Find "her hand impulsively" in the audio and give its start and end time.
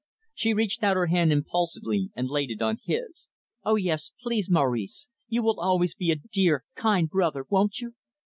0.95-2.09